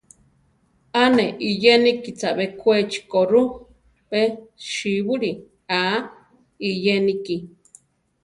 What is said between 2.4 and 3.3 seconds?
Kwéchi ko